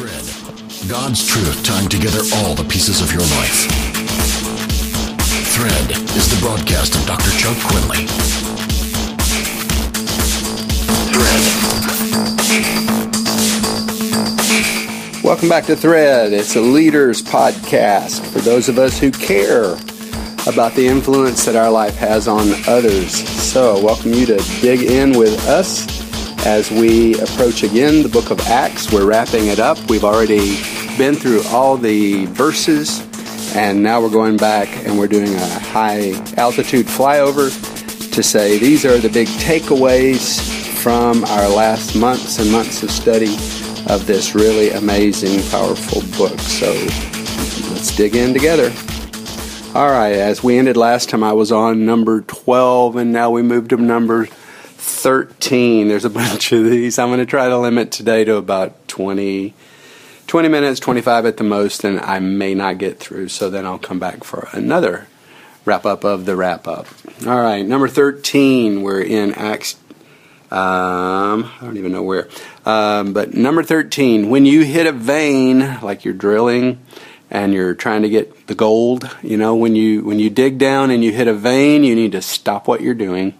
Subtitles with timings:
[0.00, 0.24] Thread.
[0.88, 3.68] God's truth tying together all the pieces of your life.
[5.52, 7.30] Thread is the broadcast of Dr.
[7.32, 8.06] Chuck Quinley.
[11.12, 11.42] Thread.
[15.22, 16.32] Welcome back to Thread.
[16.32, 19.74] It's a leaders podcast for those of us who care
[20.46, 23.12] about the influence that our life has on others.
[23.12, 25.99] So, welcome you to dig in with us
[26.46, 28.92] as we approach again the book of Acts.
[28.92, 29.78] We're wrapping it up.
[29.90, 30.56] We've already
[30.96, 33.00] been through all the verses,
[33.54, 37.50] and now we're going back and we're doing a high altitude flyover
[38.12, 40.40] to say these are the big takeaways
[40.82, 43.34] from our last months and months of study
[43.88, 46.38] of this really amazing, powerful book.
[46.40, 46.72] So
[47.72, 48.72] let's dig in together.
[49.74, 53.42] All right, as we ended last time, I was on number 12, and now we
[53.42, 54.28] moved to number
[55.02, 55.88] 13.
[55.88, 56.98] There's a bunch of these.
[56.98, 59.54] I'm going to try to limit today to about 20,
[60.26, 63.28] 20 minutes, 25 at the most, and I may not get through.
[63.28, 65.06] So then I'll come back for another
[65.64, 66.86] wrap up of the wrap up.
[67.26, 68.82] All right, number 13.
[68.82, 69.76] We're in Acts.
[70.50, 72.28] Um, I don't even know where.
[72.66, 74.28] Um, but number 13.
[74.30, 76.80] When you hit a vein, like you're drilling,
[77.30, 80.90] and you're trying to get the gold, you know, when you when you dig down
[80.90, 83.34] and you hit a vein, you need to stop what you're doing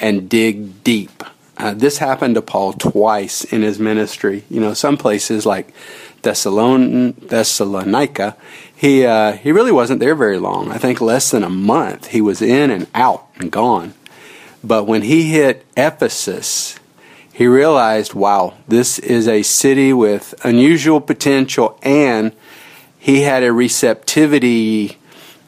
[0.00, 1.22] and dig deep.
[1.56, 4.44] Uh, this happened to Paul twice in his ministry.
[4.48, 5.74] You know, some places like
[6.22, 8.36] Thessalon- Thessalonica,
[8.74, 10.72] he uh, he really wasn't there very long.
[10.72, 12.08] I think less than a month.
[12.08, 13.92] He was in and out and gone.
[14.64, 16.78] But when he hit Ephesus,
[17.32, 22.32] he realized, wow, this is a city with unusual potential, and
[22.98, 24.98] he had a receptivity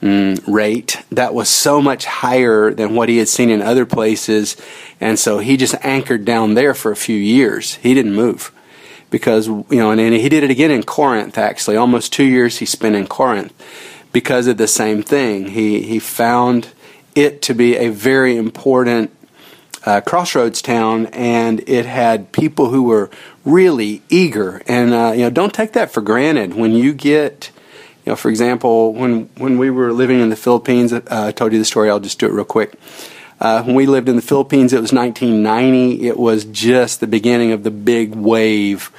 [0.03, 4.57] mm, rate that was so much higher than what he had seen in other places.
[5.01, 7.77] And so he just anchored down there for a few years.
[7.77, 8.53] He didn't move
[9.11, 11.77] because, you know, and, and he did it again in Corinth, actually.
[11.77, 13.53] Almost two years he spent in Corinth
[14.13, 15.49] because of the same thing.
[15.49, 16.69] He, he found
[17.15, 19.15] it to be a very important
[19.85, 23.11] uh, crossroads town, and it had people who were
[23.45, 24.63] really eager.
[24.67, 26.55] And uh, you know, don't take that for granted.
[26.55, 27.51] When you get
[28.05, 31.53] you know, for example, when when we were living in the Philippines, uh, I told
[31.53, 31.89] you the story.
[31.89, 32.75] I'll just do it real quick.
[33.41, 36.07] Uh, when we lived in the Philippines, it was 1990.
[36.07, 38.91] It was just the beginning of the big wave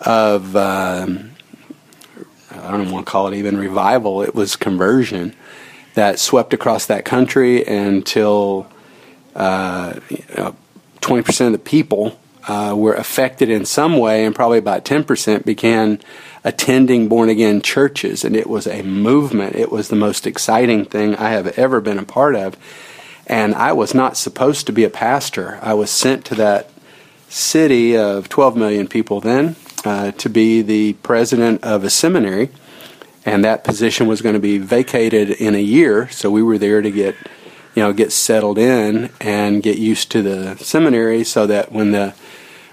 [0.00, 1.32] of um,
[2.50, 4.22] I don't want to call it even revival.
[4.22, 5.34] It was conversion
[5.94, 8.70] that swept across that country until
[9.34, 10.56] uh, you know,
[11.00, 16.00] 20% of the people uh, were affected in some way, and probably about 10% began
[16.44, 18.24] attending born again churches.
[18.24, 19.56] And it was a movement.
[19.56, 22.56] It was the most exciting thing I have ever been a part of.
[23.26, 25.58] And I was not supposed to be a pastor.
[25.60, 26.70] I was sent to that
[27.28, 32.50] city of 12 million people then uh, to be the president of a seminary.
[33.24, 36.08] And that position was going to be vacated in a year.
[36.10, 37.16] So we were there to get
[37.76, 42.14] you know, get settled in and get used to the seminary so that when the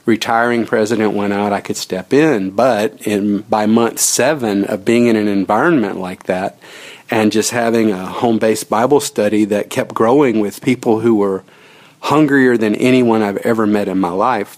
[0.05, 2.51] retiring president went out, I could step in.
[2.51, 6.57] But in, by month seven of being in an environment like that
[7.09, 11.43] and just having a home based Bible study that kept growing with people who were
[12.01, 14.57] hungrier than anyone I've ever met in my life,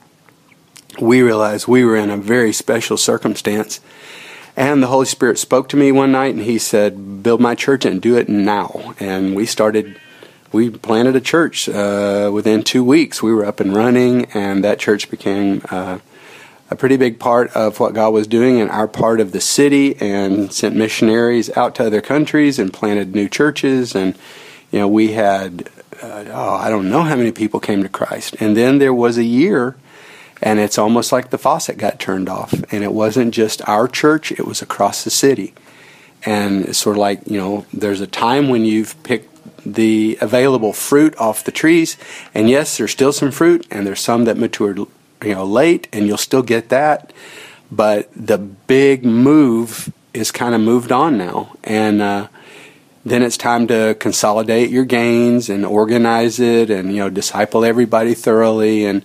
[0.99, 3.81] we realized we were in a very special circumstance.
[4.57, 7.85] And the Holy Spirit spoke to me one night and He said, Build my church
[7.85, 8.95] and do it now.
[8.99, 9.99] And we started
[10.51, 13.21] we planted a church uh, within two weeks.
[13.21, 15.99] We were up and running, and that church became uh,
[16.69, 19.95] a pretty big part of what God was doing in our part of the city,
[19.97, 23.95] and sent missionaries out to other countries and planted new churches.
[23.95, 24.17] And
[24.71, 25.69] you know, we had
[26.01, 28.35] uh, oh, I don't know how many people came to Christ.
[28.39, 29.75] And then there was a year,
[30.41, 34.31] and it's almost like the faucet got turned off, and it wasn't just our church;
[34.31, 35.53] it was across the city.
[36.25, 39.34] And it's sort of like you know, there's a time when you've picked
[39.65, 41.97] the available fruit off the trees.
[42.33, 46.07] And yes, there's still some fruit, and there's some that matured, you know, late, and
[46.07, 47.11] you'll still get that.
[47.71, 52.27] But the big move is kind of moved on now, and uh,
[53.03, 58.13] then it's time to consolidate your gains and organize it, and you know, disciple everybody
[58.13, 58.85] thoroughly.
[58.85, 59.03] And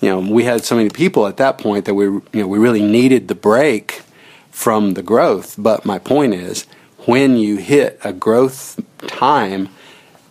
[0.00, 2.58] you know, we had so many people at that point that we, you know, we
[2.58, 4.02] really needed the break
[4.50, 5.54] from the growth.
[5.56, 6.66] But my point is,
[7.06, 9.68] when you hit a growth time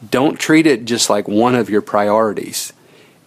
[0.10, 2.74] don't treat it just like one of your priorities.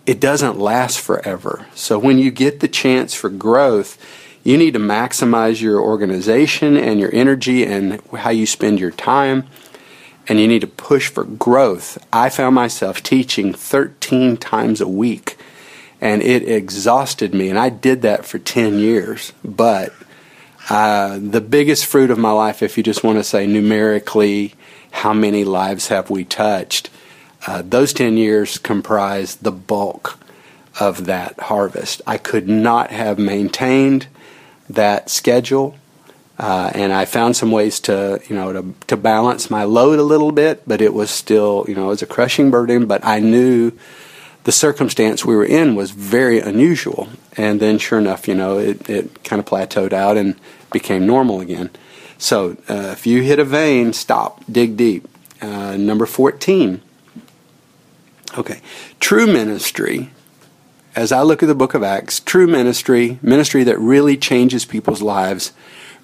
[0.07, 1.67] It doesn't last forever.
[1.75, 3.99] So when you get the chance for growth,
[4.43, 9.47] you need to maximize your organization and your energy and how you spend your time.
[10.29, 11.99] And you need to push for growth.
[12.13, 15.37] I found myself teaching 13 times a week,
[16.01, 17.51] and it exhausted me.
[17.51, 19.33] And I did that for 10 years.
[19.45, 19.93] But
[20.71, 24.55] Uh, the biggest fruit of my life, if you just want to say numerically,
[24.95, 26.89] how many lives have we touched?
[27.47, 30.19] Uh, those 10 years comprise the bulk
[30.79, 32.01] of that harvest.
[32.07, 34.07] I could not have maintained
[34.71, 35.77] that schedule.
[36.39, 40.03] Uh, and I found some ways to, you know, to, to balance my load a
[40.03, 42.87] little bit, but it was still, you know, it was a crushing burden.
[42.87, 43.73] But I knew
[44.45, 47.09] the circumstance we were in was very unusual.
[47.37, 50.37] And then, sure enough, you know, it, it kind of plateaued out and
[50.73, 51.71] became normal again.
[52.25, 55.07] So, uh, if you hit a vein, stop, dig deep.
[55.43, 56.81] Uh, number 14.
[58.39, 58.63] Okay.
[58.99, 60.09] True ministry
[60.97, 65.03] as I look at the book of Acts, true ministry, ministry that really changes people's
[65.03, 65.53] lives,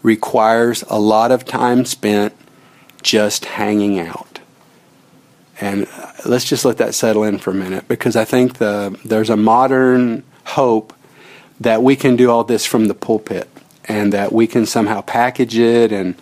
[0.02, 2.34] requires a lot of time spent
[3.00, 4.40] just hanging out.
[5.58, 8.94] And uh, let's just let that settle in for a minute because I think the,
[9.06, 10.92] there's a modern hope
[11.60, 13.48] that we can do all this from the pulpit
[13.90, 16.14] and that we can somehow package it and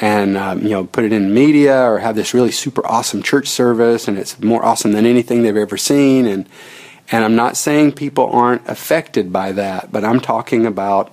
[0.00, 3.48] and um, you know put it in media or have this really super awesome church
[3.48, 6.26] service and it's more awesome than anything they've ever seen.
[6.26, 6.46] And
[7.10, 11.12] and I'm not saying people aren't affected by that, but I'm talking about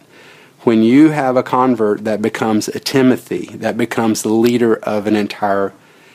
[0.61, 5.15] when you have a convert that becomes a Timothy, that becomes the leader of an
[5.15, 5.73] entire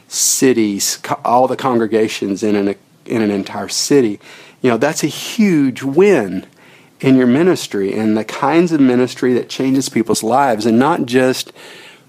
[0.08, 2.74] city's, all the congregations in an,
[3.06, 4.20] in an entire city,
[4.60, 6.46] you know, that's a huge win
[7.02, 11.52] in your ministry and the kinds of ministry that changes people's lives and not just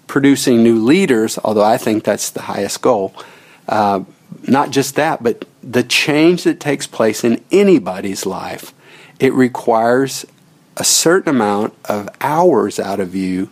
[0.07, 3.13] producing new leaders, although I think that's the highest goal.
[3.67, 4.03] Uh,
[4.47, 8.73] not just that, but the change that takes place in anybody's life,
[9.19, 10.25] it requires
[10.77, 13.49] a certain amount of hours out of you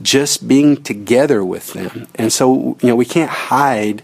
[0.00, 2.06] just being together with them.
[2.14, 4.02] And so, you know, we can't hide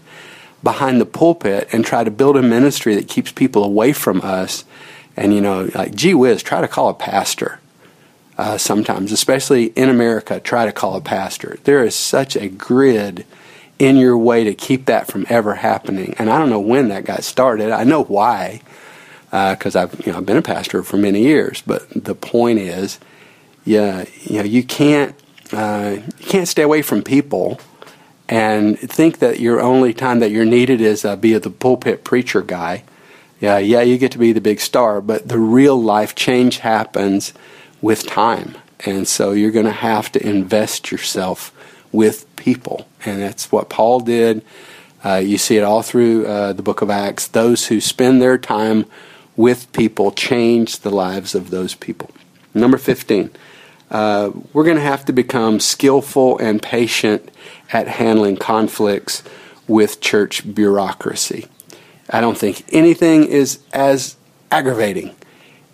[0.61, 4.65] behind the pulpit and try to build a ministry that keeps people away from us.
[5.17, 7.59] And, you know, like, gee whiz, try to call a pastor.
[8.37, 11.57] Uh, sometimes, especially in America, try to call a pastor.
[11.63, 13.25] There is such a grid
[13.79, 16.13] in your way to keep that from ever happening.
[16.17, 17.71] And I don't know when that got started.
[17.71, 18.61] I know why,
[19.31, 21.61] because uh, I've you know I've been a pastor for many years.
[21.65, 22.99] But the point is,
[23.63, 25.15] yeah, you know, you can't
[25.51, 27.59] uh, you can't stay away from people
[28.27, 32.41] and think that your only time that you're needed is uh, be the pulpit preacher
[32.41, 32.83] guy.
[33.39, 37.33] Yeah, yeah, you get to be the big star, but the real life change happens
[37.81, 38.55] with time.
[38.85, 41.51] And so you're going to have to invest yourself
[41.91, 42.87] with people.
[43.05, 44.43] And that's what Paul did.
[45.03, 47.27] Uh, you see it all through uh, the book of Acts.
[47.27, 48.85] Those who spend their time
[49.35, 52.09] with people change the lives of those people.
[52.53, 53.31] Number 15,
[53.91, 57.29] uh, we're going to have to become skillful and patient
[57.71, 59.23] at handling conflicts
[59.67, 61.47] with church bureaucracy.
[62.09, 64.15] I don't think anything is as
[64.51, 65.15] aggravating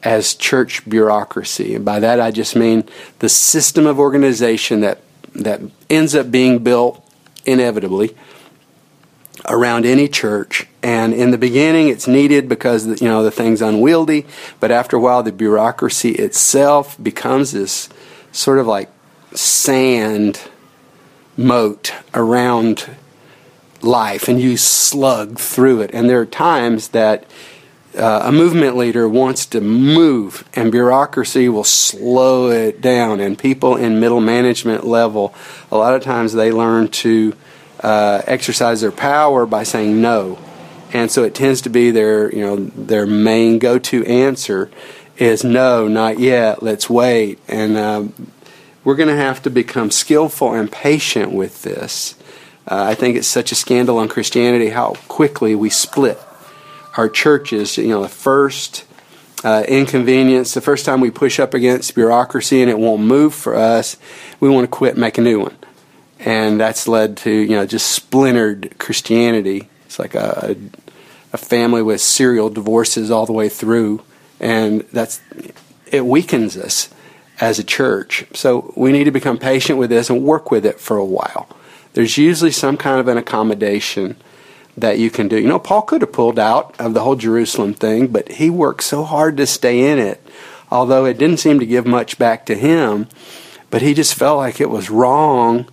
[0.03, 1.75] as church bureaucracy.
[1.75, 2.83] And by that I just mean
[3.19, 5.01] the system of organization that
[5.33, 7.05] that ends up being built
[7.45, 8.15] inevitably
[9.47, 10.67] around any church.
[10.83, 14.25] And in the beginning, it's needed because you know the thing's unwieldy.
[14.59, 17.89] But after a while, the bureaucracy itself becomes this
[18.31, 18.89] sort of like
[19.33, 20.41] sand
[21.37, 22.89] moat around
[23.83, 25.91] life, and you slug through it.
[25.93, 27.25] And there are times that
[27.97, 33.19] uh, a movement leader wants to move, and bureaucracy will slow it down.
[33.19, 35.33] And people in middle management level,
[35.71, 37.33] a lot of times they learn to
[37.81, 40.37] uh, exercise their power by saying no,
[40.93, 44.69] and so it tends to be their you know their main go-to answer
[45.17, 46.63] is no, not yet.
[46.63, 48.31] Let's wait, and um,
[48.83, 52.15] we're going to have to become skillful and patient with this.
[52.69, 56.19] Uh, I think it's such a scandal on Christianity how quickly we split
[56.97, 58.85] our churches, you know, the first
[59.43, 63.55] uh, inconvenience, the first time we push up against bureaucracy and it won't move for
[63.55, 63.97] us,
[64.39, 65.55] we want to quit, and make a new one.
[66.19, 69.69] And that's led to, you know, just splintered Christianity.
[69.85, 70.55] It's like a,
[71.33, 74.03] a family with serial divorces all the way through.
[74.39, 75.19] And that's,
[75.87, 76.89] it weakens us
[77.39, 78.25] as a church.
[78.33, 81.47] So we need to become patient with this and work with it for a while.
[81.93, 84.15] There's usually some kind of an accommodation
[84.77, 85.37] that you can do.
[85.37, 88.83] You know, Paul could have pulled out of the whole Jerusalem thing, but he worked
[88.83, 90.25] so hard to stay in it,
[90.71, 93.07] although it didn't seem to give much back to him.
[93.69, 95.67] But he just felt like it was wrong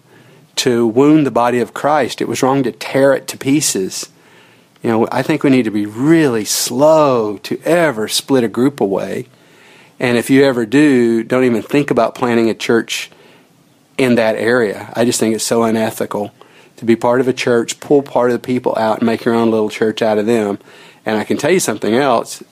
[0.56, 2.20] to wound the body of Christ.
[2.20, 4.08] It was wrong to tear it to pieces.
[4.82, 8.80] You know, I think we need to be really slow to ever split a group
[8.80, 9.26] away.
[10.00, 13.10] And if you ever do, don't even think about planting a church
[13.98, 14.92] in that area.
[14.94, 16.32] I just think it's so unethical
[16.76, 19.34] to be part of a church, pull part of the people out, and make your
[19.34, 20.58] own little church out of them.
[21.04, 22.42] And I can tell you something else.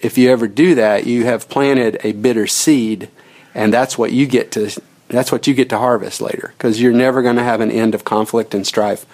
[0.00, 3.08] If you ever do that, you have planted a bitter seed,
[3.54, 4.70] and that's what you get to
[5.08, 7.94] That's what you get to harvest later because you're never going to have an end
[7.94, 9.06] of conflict and strife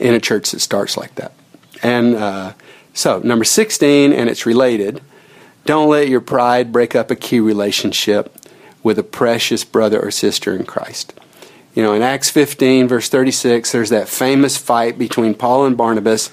[0.00, 1.32] in a church that starts like that.
[1.82, 2.54] And uh,
[2.94, 5.00] so, number 16, and it's related
[5.64, 8.36] don't let your pride break up a key relationship
[8.82, 11.14] with a precious brother or sister in Christ.
[11.74, 16.30] You know, in Acts 15, verse 36, there's that famous fight between Paul and Barnabas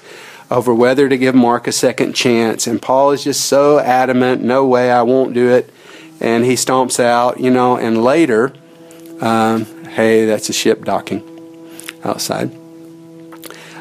[0.50, 2.66] over whether to give Mark a second chance.
[2.66, 5.72] And Paul is just so adamant, no way, I won't do it.
[6.20, 8.52] And he stomps out, you know, and later,
[9.20, 11.22] um, hey, that's a ship docking
[12.04, 12.50] outside.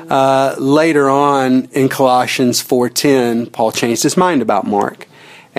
[0.09, 5.07] Uh, later on in Colossians 4:10, Paul changed his mind about Mark,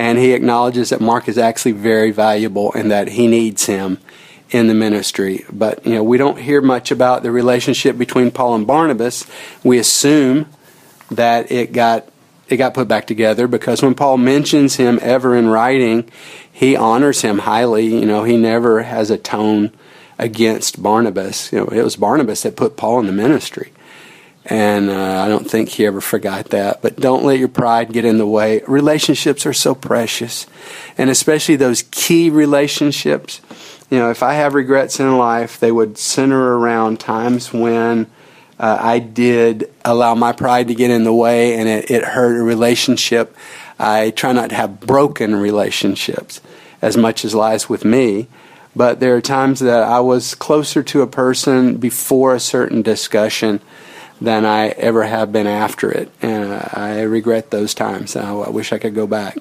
[0.01, 3.99] and he acknowledges that Mark is actually very valuable and that he needs him
[4.49, 5.45] in the ministry.
[5.51, 9.27] But you know, we don't hear much about the relationship between Paul and Barnabas.
[9.63, 10.47] We assume
[11.11, 12.09] that it got
[12.49, 16.09] it got put back together because when Paul mentions him ever in writing,
[16.51, 17.85] he honors him highly.
[17.85, 19.71] You know, he never has a tone
[20.17, 21.53] against Barnabas.
[21.53, 23.71] You know, it was Barnabas that put Paul in the ministry.
[24.45, 26.81] And uh, I don't think he ever forgot that.
[26.81, 28.61] But don't let your pride get in the way.
[28.67, 30.47] Relationships are so precious.
[30.97, 33.41] And especially those key relationships.
[33.89, 38.07] You know, if I have regrets in life, they would center around times when
[38.59, 42.39] uh, I did allow my pride to get in the way and it, it hurt
[42.39, 43.35] a relationship.
[43.77, 46.41] I try not to have broken relationships
[46.81, 48.27] as much as lies with me.
[48.75, 53.59] But there are times that I was closer to a person before a certain discussion
[54.21, 58.15] than I ever have been after it, and I regret those times.
[58.15, 59.37] I wish I could go back.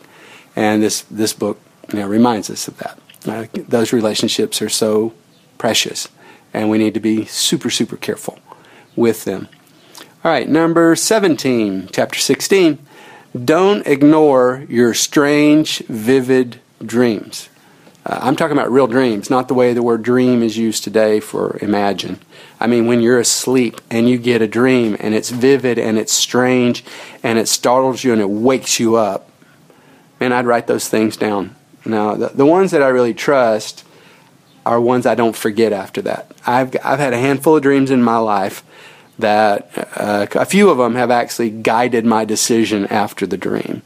[0.56, 1.60] And this this book
[1.92, 2.98] you know, reminds us of that.
[3.26, 5.12] Uh, those relationships are so
[5.58, 6.08] precious,
[6.54, 8.38] and we need to be super super careful
[8.96, 9.48] with them.
[10.24, 12.78] All right, number 17, chapter 16.
[13.44, 17.48] Don't ignore your strange, vivid dreams.
[18.04, 21.20] Uh, I'm talking about real dreams, not the way the word dream is used today
[21.20, 22.18] for imagine.
[22.60, 26.12] I mean, when you're asleep and you get a dream and it's vivid and it's
[26.12, 26.84] strange
[27.22, 29.30] and it startles you and it wakes you up,
[30.20, 31.56] man, I'd write those things down.
[31.86, 33.84] Now, the, the ones that I really trust
[34.66, 36.32] are ones I don't forget after that.
[36.46, 38.62] I've, I've had a handful of dreams in my life
[39.18, 43.80] that uh, a few of them have actually guided my decision after the dream.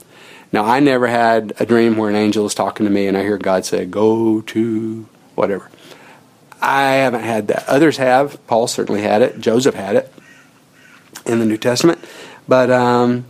[0.52, 3.22] Now, I never had a dream where an angel is talking to me and I
[3.22, 5.70] hear God say, go to whatever.
[6.64, 7.68] I haven't had that.
[7.68, 8.44] Others have.
[8.47, 9.38] Paul certainly had it.
[9.38, 10.12] Joseph had it
[11.26, 12.02] in the New Testament.
[12.49, 13.26] But um,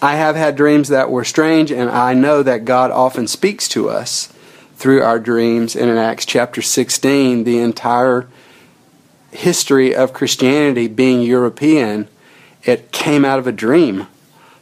[0.00, 3.88] I have had dreams that were strange, and I know that God often speaks to
[3.88, 4.32] us
[4.76, 5.74] through our dreams.
[5.74, 8.28] And in Acts chapter 16, the entire
[9.32, 12.06] history of Christianity being European,
[12.62, 14.06] it came out of a dream.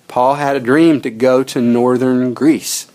[0.09, 2.87] Paul had a dream to go to northern Greece,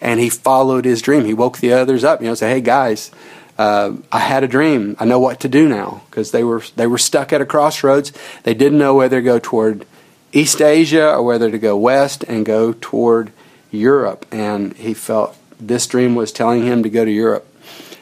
[0.00, 1.24] and he followed his dream.
[1.24, 3.10] He woke the others up, you know, say, "Hey guys,
[3.58, 4.96] uh, I had a dream.
[4.98, 8.12] I know what to do now," because they were they were stuck at a crossroads.
[8.42, 9.86] They didn't know whether to go toward
[10.32, 13.32] East Asia or whether to go west and go toward
[13.70, 14.26] Europe.
[14.30, 17.46] And he felt this dream was telling him to go to Europe.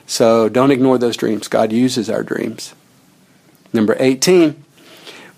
[0.06, 1.48] So don't ignore those dreams.
[1.48, 2.74] God uses our dreams.
[3.72, 4.62] Number 18,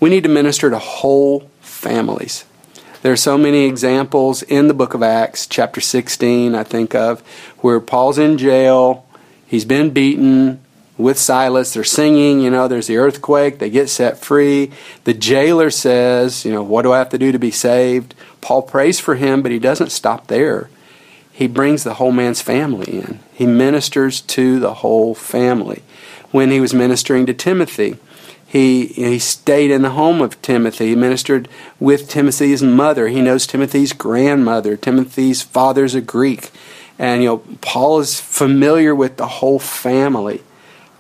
[0.01, 2.45] we need to minister to whole families.
[3.03, 7.21] There are so many examples in the book of Acts, chapter 16, I think of,
[7.59, 9.06] where Paul's in jail,
[9.47, 10.61] he's been beaten
[10.99, 14.71] with Silas, they're singing, you know, there's the earthquake, they get set free.
[15.05, 18.15] The jailer says, you know, what do I have to do to be saved?
[18.41, 20.71] Paul prays for him, but he doesn't stop there.
[21.31, 23.21] He brings the whole man's family in.
[23.35, 25.83] He ministers to the whole family.
[26.31, 27.99] When he was ministering to Timothy,
[28.47, 30.89] he, he stayed in the home of Timothy.
[30.89, 31.49] He ministered
[31.79, 33.09] with Timothy's mother.
[33.09, 34.79] He knows Timothy's grandmother.
[34.79, 36.51] Timothy's father's a Greek.
[36.99, 40.43] And, you know, Paul is familiar with the whole family.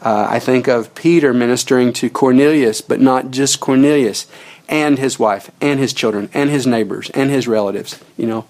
[0.03, 4.26] Uh, I think of Peter ministering to Cornelius, but not just Cornelius,
[4.69, 7.99] and his wife, and his children, and his neighbors, and his relatives.
[8.17, 8.45] You know,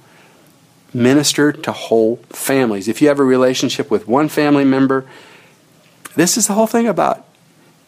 [0.93, 2.89] minister to whole families.
[2.89, 5.05] If you have a relationship with one family member,
[6.15, 7.27] this is the whole thing about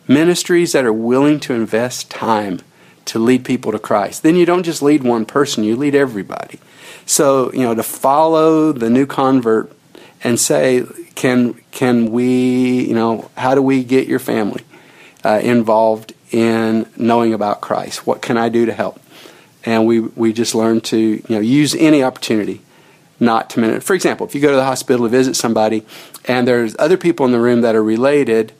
[0.06, 2.60] ministries that are willing to invest time
[3.06, 4.22] to lead people to Christ.
[4.22, 6.58] Then you don't just lead one person, you lead everybody.
[7.08, 9.72] So, you know, to follow the new convert
[10.22, 10.84] and say,
[11.14, 14.62] can, can we, you know, how do we get your family
[15.24, 18.06] uh, involved in knowing about Christ?
[18.06, 19.00] What can I do to help?
[19.64, 22.60] And we, we just learn to, you know, use any opportunity
[23.18, 23.82] not to minute.
[23.82, 25.86] For example, if you go to the hospital to visit somebody
[26.26, 28.52] and there's other people in the room that are related,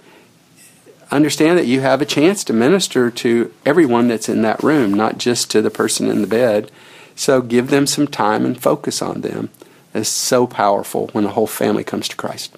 [1.11, 5.19] understand that you have a chance to minister to everyone that's in that room, not
[5.19, 6.71] just to the person in the bed.
[7.19, 9.51] So give them some time and focus on them.
[9.93, 12.55] It's so powerful when the whole family comes to Christ.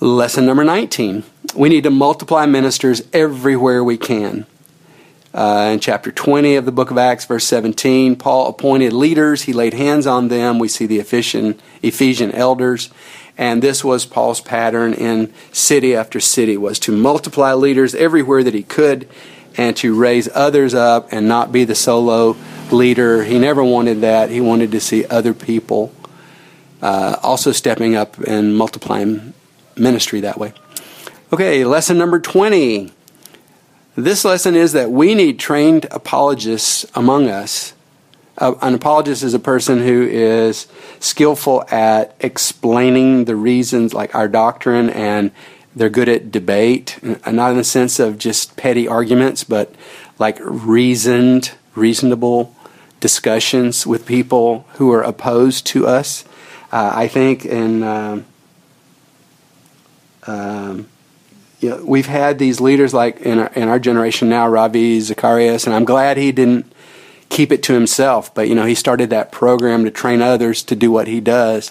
[0.00, 4.44] Lesson number 19 we need to multiply ministers everywhere we can.
[5.32, 9.42] Uh, in chapter 20 of the book of Acts, verse 17, Paul appointed leaders.
[9.42, 10.58] He laid hands on them.
[10.58, 12.90] We see the Ephesian, Ephesian elders.
[13.38, 18.52] And this was Paul's pattern in city after city, was to multiply leaders everywhere that
[18.52, 19.08] he could
[19.56, 22.36] and to raise others up and not be the solo
[22.72, 23.22] leader.
[23.22, 24.30] He never wanted that.
[24.30, 25.92] He wanted to see other people
[26.82, 29.34] uh, also stepping up and multiplying
[29.76, 30.52] ministry that way.
[31.32, 32.92] Okay, lesson number 20.
[33.96, 37.74] This lesson is that we need trained apologists among us.
[38.38, 40.68] Uh, an apologist is a person who is
[41.00, 45.32] skillful at explaining the reasons, like our doctrine, and
[45.74, 49.74] they're good at debate, not in the sense of just petty arguments, but
[50.18, 52.54] like reasoned, reasonable
[53.00, 56.24] discussions with people who are opposed to us.
[56.70, 57.84] Uh, I think and
[61.60, 65.66] you know, we've had these leaders like in our, in our generation now, Ravi Zacharias,
[65.66, 66.72] and I'm glad he didn't
[67.38, 68.34] keep it to himself.
[68.34, 71.70] But you know, he started that program to train others to do what he does.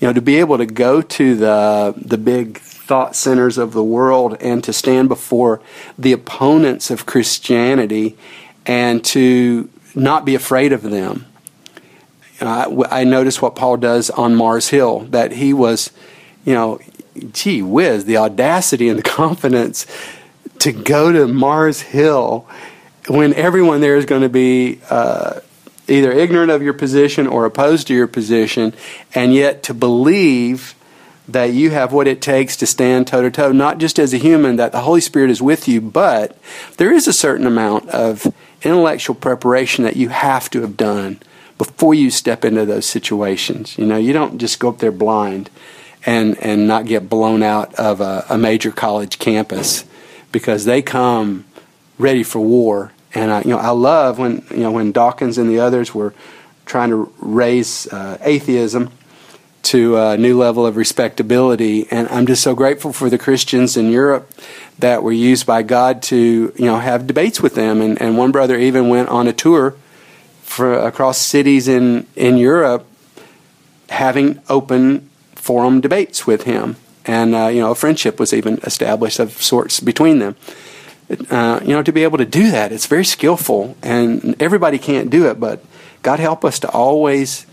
[0.00, 3.84] You know, to be able to go to the the big thought centers of the
[3.84, 5.60] world and to stand before
[5.98, 8.16] the opponents of Christianity
[8.64, 11.26] and to not be afraid of them.
[12.40, 15.90] Uh, I noticed what Paul does on Mars Hill, that he was,
[16.46, 16.80] you know,
[17.34, 19.86] gee whiz, the audacity and the confidence
[20.60, 22.48] to go to Mars Hill
[23.08, 25.40] when everyone there is going to be uh,
[25.88, 28.72] either ignorant of your position or opposed to your position,
[29.14, 30.74] and yet to believe
[31.28, 34.18] that you have what it takes to stand toe to toe, not just as a
[34.18, 36.36] human, that the Holy Spirit is with you, but
[36.76, 38.26] there is a certain amount of
[38.62, 41.20] intellectual preparation that you have to have done
[41.58, 43.78] before you step into those situations.
[43.78, 45.50] You know, you don't just go up there blind
[46.04, 49.84] and and not get blown out of a, a major college campus
[50.32, 51.44] because they come
[51.98, 52.91] ready for war.
[53.14, 56.14] And I, you know, I love when you know when Dawkins and the others were
[56.64, 58.90] trying to raise uh, atheism
[59.62, 61.86] to a new level of respectability.
[61.90, 64.30] And I'm just so grateful for the Christians in Europe
[64.78, 67.80] that were used by God to you know have debates with them.
[67.80, 69.76] And, and one brother even went on a tour
[70.42, 72.86] for across cities in in Europe,
[73.88, 79.18] having open forum debates with him, and uh, you know a friendship was even established
[79.18, 80.36] of sorts between them.
[81.30, 85.10] Uh, you know, to be able to do that, it's very skillful, and everybody can't
[85.10, 85.38] do it.
[85.38, 85.62] But
[86.02, 87.46] God help us to always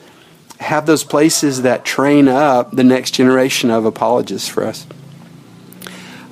[0.59, 4.85] have those places that train up the next generation of apologists for us.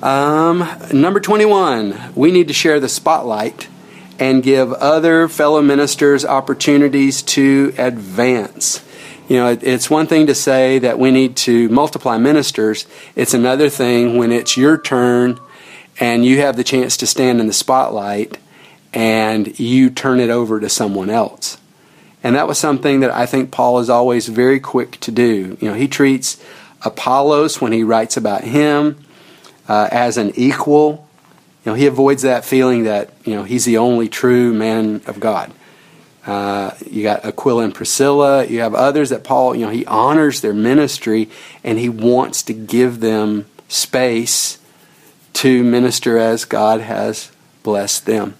[0.02, 3.68] Um, number 21, we need to share the spotlight
[4.18, 8.84] and give other fellow ministers opportunities to advance.
[9.28, 13.34] You know, it, it's one thing to say that we need to multiply ministers, it's
[13.34, 15.40] another thing when it's your turn
[16.00, 18.38] and you have the chance to stand in the spotlight
[18.92, 21.58] and you turn it over to someone else.
[22.22, 25.56] And that was something that I think Paul is always very quick to do.
[25.60, 26.42] You know, he treats
[26.82, 29.04] Apollos when he writes about him
[29.68, 31.06] uh, as an equal.
[31.64, 35.20] You know, he avoids that feeling that, you know, he's the only true man of
[35.20, 35.52] God.
[36.26, 38.44] Uh, you got Aquila and Priscilla.
[38.44, 41.30] You have others that Paul, you know, he honors their ministry
[41.64, 44.58] and he wants to give them space
[45.38, 47.30] to minister as God has
[47.62, 48.34] blessed them.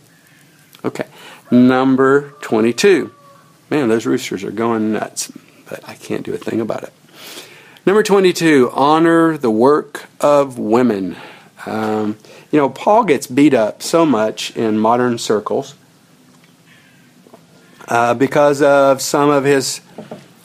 [0.84, 1.06] Okay,
[1.48, 3.14] number 22.
[3.70, 5.30] Man, those roosters are going nuts,
[5.68, 6.92] but I can't do a thing about it.
[7.86, 11.16] Number 22, honor the work of women.
[11.66, 12.16] Um,
[12.50, 15.76] you know, Paul gets beat up so much in modern circles
[17.86, 19.82] uh, because of some of his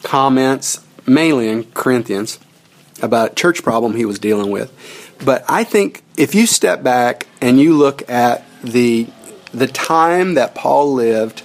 [0.04, 2.38] comments, mainly in Corinthians,
[3.02, 4.70] about church problem he was dealing with.
[5.24, 9.08] But I think if you step back and you look at the
[9.52, 11.42] the time that Paul lived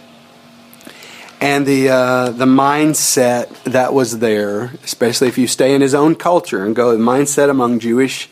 [1.39, 6.15] and the uh, the mindset that was there, especially if you stay in his own
[6.15, 8.30] culture and go the mindset among Jewish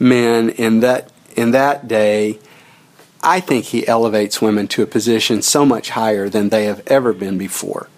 [0.00, 2.38] men in that in that day,
[3.22, 7.12] I think he elevates women to a position so much higher than they have ever
[7.12, 7.88] been before.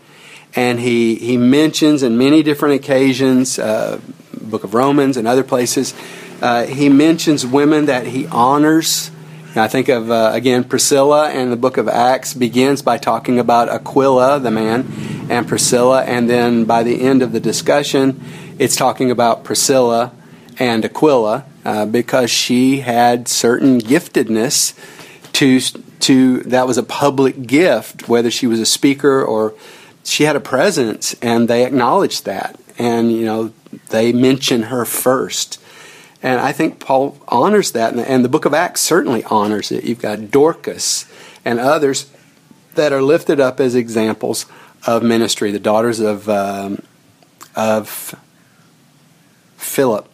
[0.55, 4.01] And he, he mentions in many different occasions, uh,
[4.41, 5.95] Book of Romans and other places,
[6.40, 9.11] uh, he mentions women that he honors.
[9.57, 13.68] I think of, uh, again, Priscilla, and the book of Acts begins by talking about
[13.68, 18.22] Aquila, the man, and Priscilla, and then by the end of the discussion,
[18.59, 20.12] it's talking about Priscilla
[20.59, 24.74] and Aquila uh, because she had certain giftedness
[25.33, 25.61] to
[26.00, 29.55] to that was a public gift, whether she was a speaker or
[30.05, 33.53] she had a presence, and they acknowledged that, and you know
[33.90, 35.60] they mention her first,
[36.22, 39.85] And I think Paul honors that, and, the book of Acts certainly honors it.
[39.85, 41.06] You've got Dorcas
[41.44, 42.11] and others
[42.74, 44.46] that are lifted up as examples
[44.87, 46.83] of ministry, the daughters of, um,
[47.56, 48.14] of
[49.56, 50.11] Philip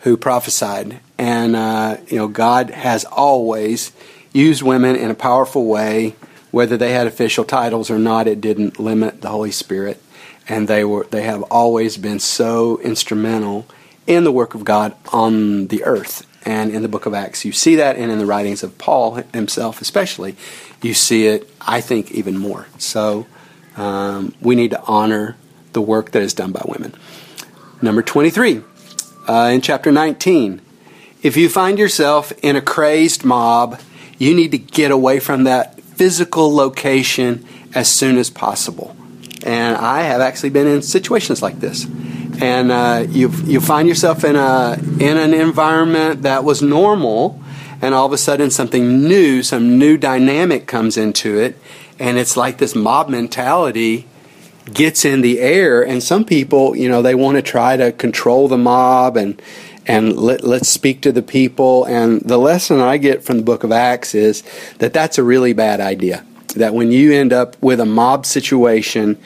[0.00, 1.00] who prophesied.
[1.18, 3.92] And, uh, you know, God has always
[4.32, 6.16] used women in a powerful way.
[6.50, 10.02] Whether they had official titles or not, it didn't limit the Holy Spirit.
[10.48, 13.66] And they were they have always been so instrumental
[14.06, 16.26] in the work of God on the earth.
[16.44, 19.14] And in the book of Acts, you see that, and in the writings of Paul
[19.32, 20.36] himself, especially,
[20.82, 22.66] you see it, I think, even more.
[22.78, 23.26] So
[23.76, 25.36] um, we need to honor
[25.72, 26.94] the work that is done by women.
[27.80, 28.62] Number 23,
[29.28, 30.60] uh, in chapter 19,
[31.22, 33.80] if you find yourself in a crazed mob,
[34.18, 38.96] you need to get away from that physical location as soon as possible.
[39.44, 41.86] And I have actually been in situations like this
[42.40, 47.40] and uh, you you find yourself in a in an environment that was normal,
[47.80, 51.56] and all of a sudden something new, some new dynamic comes into it,
[51.98, 54.06] and it's like this mob mentality
[54.72, 58.48] gets in the air, and some people, you know, they want to try to control
[58.48, 59.40] the mob and
[59.86, 61.84] and let, let's speak to the people.
[61.84, 64.42] And the lesson I get from the book of Acts is
[64.78, 66.24] that that's a really bad idea.
[66.56, 69.18] That when you end up with a mob situation,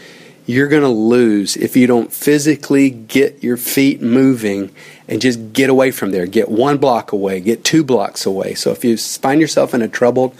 [0.47, 4.73] you're going to lose if you don't physically get your feet moving
[5.09, 6.27] and just get away from there.
[6.27, 8.55] Get one block away, get two blocks away.
[8.55, 10.37] So if you find yourself in a troubled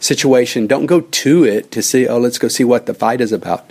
[0.00, 3.32] situation, don't go to it to see, oh, let's go see what the fight is
[3.32, 3.64] about.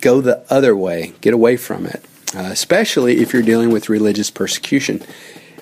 [0.00, 4.30] Go the other way, get away from it, uh, especially if you're dealing with religious
[4.30, 5.02] persecution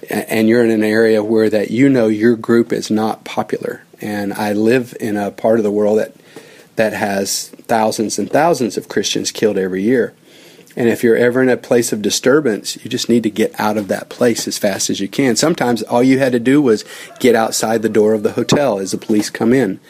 [0.08, 3.82] and you're in an area where that you know your group is not popular.
[4.00, 6.14] And I live in a part of the world that
[6.78, 10.14] that has thousands and thousands of Christians killed every year.
[10.76, 13.76] And if you're ever in a place of disturbance, you just need to get out
[13.76, 15.34] of that place as fast as you can.
[15.34, 16.84] Sometimes all you had to do was
[17.18, 19.80] get outside the door of the hotel as the police come in.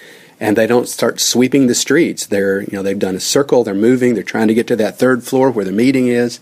[0.40, 2.24] And they don't start sweeping the streets.
[2.24, 4.98] They're, you know, they've done a circle, they're moving, they're trying to get to that
[4.98, 6.40] third floor where the meeting is.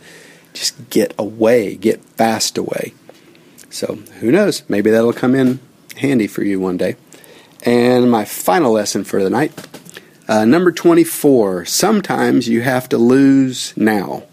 [0.53, 2.95] Just get away, get fast away.
[3.69, 4.63] So who knows?
[4.69, 5.59] Maybe that'll come in
[5.97, 6.95] handy for you one day.
[7.65, 9.53] And my final lesson for the night
[10.29, 14.25] uh, number 24, sometimes you have to lose now,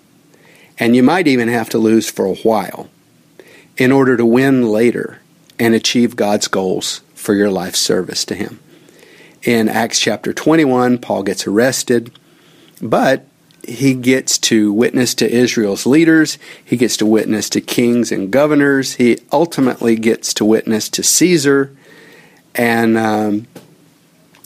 [0.80, 2.90] and you might even have to lose for a while
[3.78, 5.20] in order to win later
[5.60, 8.60] and achieve God's goals for your life service to Him.
[9.44, 12.12] In Acts chapter 21, Paul gets arrested,
[12.82, 13.28] but
[13.66, 16.38] he gets to witness to Israel's leaders.
[16.64, 18.96] He gets to witness to kings and governors.
[18.96, 21.76] He ultimately gets to witness to Caesar.
[22.56, 23.48] And um,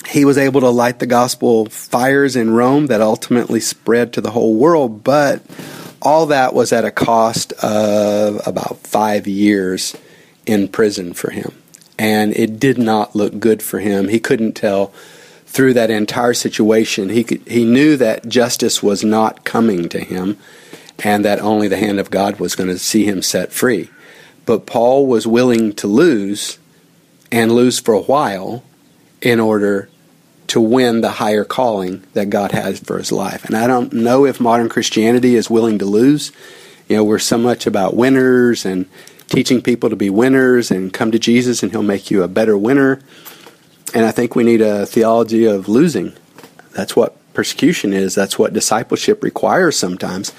[0.07, 4.31] he was able to light the gospel fires in Rome that ultimately spread to the
[4.31, 5.41] whole world, but
[6.01, 9.97] all that was at a cost of about five years
[10.45, 11.53] in prison for him.
[11.99, 14.07] And it did not look good for him.
[14.07, 14.93] He couldn't tell
[15.45, 17.09] through that entire situation.
[17.09, 20.37] He, could, he knew that justice was not coming to him
[21.03, 23.89] and that only the hand of God was going to see him set free.
[24.45, 26.59] But Paul was willing to lose
[27.29, 28.63] and lose for a while
[29.21, 29.89] in order
[30.47, 33.45] to win the higher calling that God has for his life.
[33.45, 36.31] And I don't know if modern Christianity is willing to lose.
[36.87, 38.87] You know, we're so much about winners and
[39.27, 42.57] teaching people to be winners and come to Jesus and he'll make you a better
[42.57, 43.01] winner.
[43.93, 46.13] And I think we need a theology of losing.
[46.71, 48.15] That's what persecution is.
[48.15, 50.33] That's what discipleship requires sometimes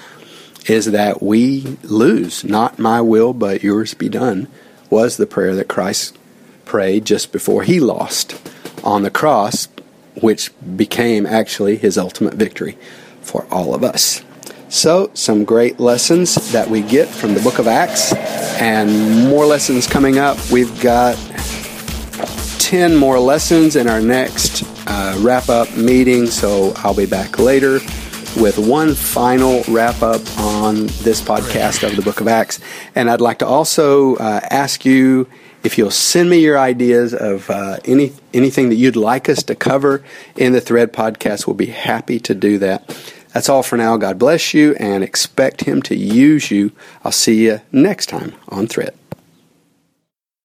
[0.65, 2.43] is that we lose.
[2.43, 4.47] Not my will, but yours be done
[4.89, 6.17] was the prayer that Christ
[6.65, 8.39] prayed just before he lost
[8.83, 9.67] on the cross
[10.21, 12.77] which became actually his ultimate victory
[13.21, 14.23] for all of us.
[14.69, 18.13] So, some great lessons that we get from the book of Acts,
[18.61, 20.37] and more lessons coming up.
[20.51, 21.15] We've got
[22.59, 27.79] 10 more lessons in our next uh, wrap up meeting, so I'll be back later
[28.39, 32.59] with one final wrap up on this podcast of the book of Acts.
[32.93, 35.27] And I'd like to also uh, ask you
[35.63, 39.55] if you'll send me your ideas of uh, any anything that you'd like us to
[39.55, 40.03] cover
[40.35, 42.87] in the Thread podcast, we'll be happy to do that.
[43.33, 43.97] That's all for now.
[43.97, 46.71] God bless you and expect Him to use you.
[47.03, 48.98] I'll see you next time on Thread.